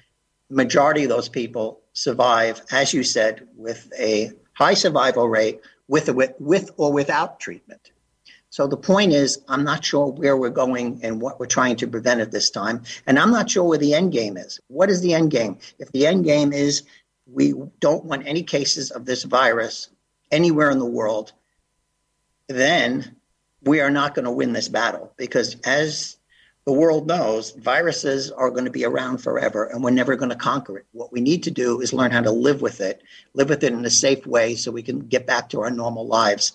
[0.50, 6.34] majority of those people survive, as you said, with a high survival rate with, with,
[6.40, 7.92] with or without treatment.
[8.56, 11.88] So the point is, I'm not sure where we're going and what we're trying to
[11.88, 12.84] prevent at this time.
[13.06, 14.62] And I'm not sure where the end game is.
[14.70, 15.58] What is the end game?
[15.78, 16.84] If the end game is
[17.28, 19.90] we don't want any cases of this virus
[20.32, 21.34] anywhere in the world,
[22.48, 23.18] then
[23.64, 26.16] we are not going to win this battle because as
[26.64, 30.38] the world knows viruses are going to be around forever and we're never going to
[30.38, 30.86] conquer it.
[30.94, 33.04] What we need to do is learn how to live with it,
[33.34, 36.08] live with it in a safe way so we can get back to our normal
[36.08, 36.54] lives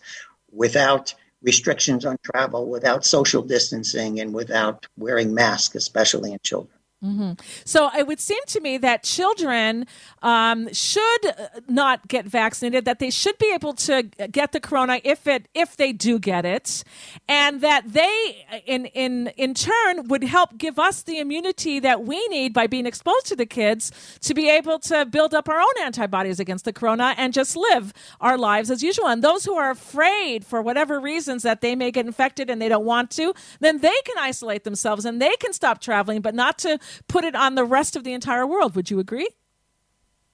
[0.51, 6.80] without restrictions on travel, without social distancing, and without wearing masks, especially in children.
[7.03, 7.33] Mm-hmm.
[7.65, 9.87] So it would seem to me that children
[10.21, 15.01] um, should uh, not get vaccinated; that they should be able to get the corona
[15.03, 16.85] if it if they do get it,
[17.27, 22.27] and that they, in in in turn, would help give us the immunity that we
[22.29, 23.91] need by being exposed to the kids
[24.21, 27.95] to be able to build up our own antibodies against the corona and just live
[28.21, 29.07] our lives as usual.
[29.07, 32.69] And those who are afraid for whatever reasons that they may get infected and they
[32.69, 36.59] don't want to, then they can isolate themselves and they can stop traveling, but not
[36.59, 36.79] to
[37.09, 38.75] put it on the rest of the entire world.
[38.75, 39.29] Would you agree?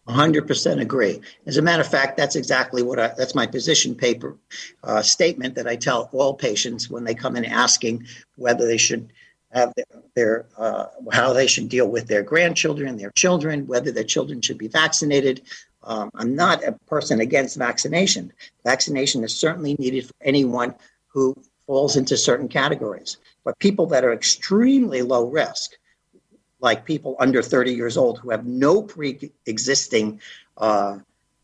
[0.08, 1.20] 100% agree.
[1.46, 4.36] As a matter of fact, that's exactly what I, that's my position paper
[4.84, 9.12] uh, statement that I tell all patients when they come in asking whether they should
[9.52, 14.04] have their, their uh, how they should deal with their grandchildren, their children, whether their
[14.04, 15.42] children should be vaccinated.
[15.82, 18.32] Um, I'm not a person against vaccination.
[18.64, 20.74] Vaccination is certainly needed for anyone
[21.08, 21.34] who
[21.66, 23.16] falls into certain categories.
[23.44, 25.72] But people that are extremely low risk,
[26.60, 30.20] like people under 30 years old who have no pre-existing
[30.56, 30.98] uh,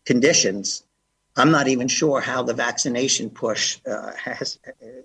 [0.04, 0.84] conditions
[1.36, 4.58] i'm not even sure how the vaccination push uh, has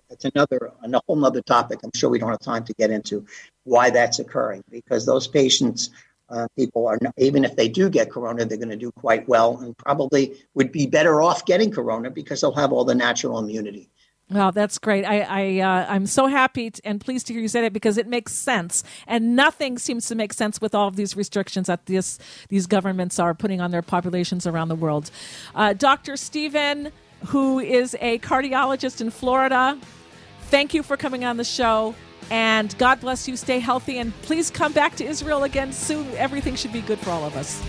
[0.09, 3.25] it's another a whole other topic i'm sure we don't have time to get into
[3.63, 5.89] why that's occurring because those patients
[6.29, 9.27] uh, people are, not, even if they do get corona, they're going to do quite
[9.29, 13.39] well and probably would be better off getting corona because they'll have all the natural
[13.39, 13.89] immunity.
[14.29, 15.05] Well, that's great.
[15.05, 18.07] I, I uh, I'm so happy and pleased to hear you say that because it
[18.07, 22.19] makes sense, and nothing seems to make sense with all of these restrictions that this
[22.49, 25.11] these governments are putting on their populations around the world.
[25.55, 26.17] Uh, Dr.
[26.17, 26.91] Stephen,
[27.27, 29.79] who is a cardiologist in Florida,
[30.41, 31.95] thank you for coming on the show.
[32.29, 33.37] And God bless you.
[33.37, 36.05] Stay healthy, and please come back to Israel again soon.
[36.17, 37.63] Everything should be good for all of us.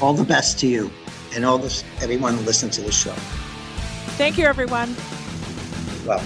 [0.00, 0.90] All the best to you
[1.34, 3.12] and all this everyone who listens to the show.
[4.16, 4.96] Thank you, everyone
[6.06, 6.22] well.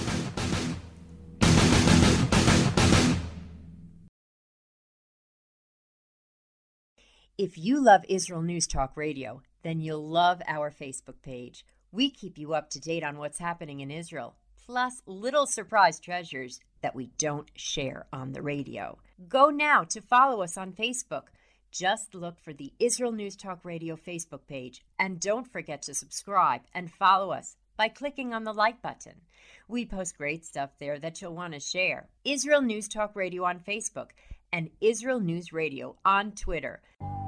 [7.37, 11.63] If you love Israel News Talk Radio, then you'll love our Facebook page.
[11.91, 16.59] We keep you up to date on what's happening in Israel, plus little surprise treasures
[16.81, 18.97] that we don't share on the radio.
[19.29, 21.25] Go now to follow us on Facebook.
[21.71, 26.61] Just look for the Israel News Talk Radio Facebook page and don't forget to subscribe
[26.73, 29.21] and follow us by clicking on the like button.
[29.67, 32.07] We post great stuff there that you'll want to share.
[32.25, 34.09] Israel News Talk Radio on Facebook
[34.51, 36.81] and Israel News Radio on Twitter.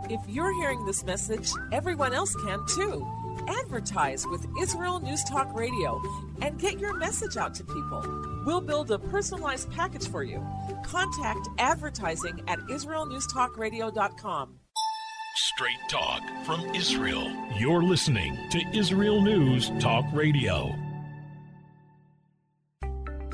[0.10, 3.08] If you're hearing this message, everyone else can too.
[3.48, 6.02] Advertise with Israel News Talk Radio
[6.42, 8.44] and get your message out to people.
[8.46, 10.46] We'll build a personalized package for you.
[10.84, 14.59] Contact advertising at israelnewstalkradio.com.
[15.42, 17.32] Straight talk from Israel.
[17.56, 20.76] You're listening to Israel News Talk Radio.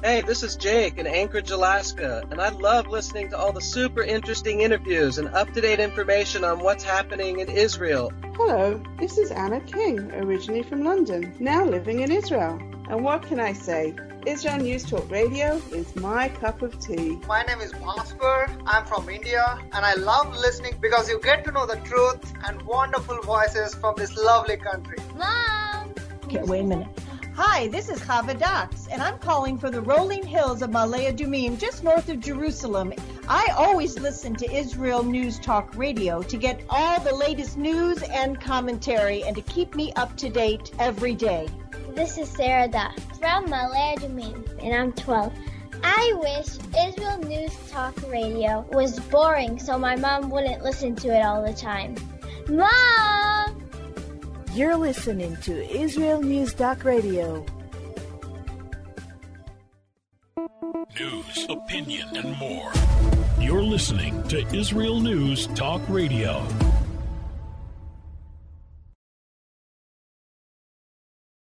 [0.04, 4.04] Hey, this is Jake in Anchorage, Alaska, and I love listening to all the super
[4.04, 8.14] interesting interviews and up to date information on what's happening in Israel.
[8.36, 12.60] Hello, this is Anna King, originally from London, now living in Israel.
[12.88, 13.96] And what can I say?
[14.28, 17.18] Israel News Talk Radio is my cup of tea.
[17.28, 18.48] My name is Bhaskar.
[18.68, 22.62] I'm from India, and I love listening because you get to know the truth and
[22.62, 24.98] wonderful voices from this lovely country.
[25.16, 25.96] Mom!
[26.26, 26.88] Okay, wait a minute.
[27.36, 31.60] Hi, this is Chava Dax, and I'm calling from the rolling hills of Ma'ale Adumim,
[31.60, 32.94] just north of Jerusalem.
[33.28, 38.40] I always listen to Israel News Talk Radio to get all the latest news and
[38.40, 41.50] commentary and to keep me up to date every day.
[41.96, 45.34] This is Sarah Dax from Ma'ale Adumim, and I'm 12.
[45.82, 51.24] I wish Israel News Talk Radio was boring so my mom wouldn't listen to it
[51.24, 51.96] all the time.
[52.50, 53.64] Mom!
[54.54, 57.46] You're listening to Israel News Talk Radio.
[61.00, 62.74] News, opinion, and more.
[63.40, 66.46] You're listening to Israel News Talk Radio.